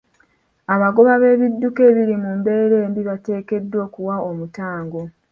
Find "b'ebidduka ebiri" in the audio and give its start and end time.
1.21-2.15